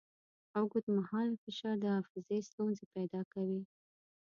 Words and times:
اوږدمهاله 0.57 1.35
فشار 1.43 1.75
د 1.79 1.85
حافظې 1.95 2.39
ستونزې 2.49 2.85
پیدا 2.95 3.21
کوي. 3.33 3.61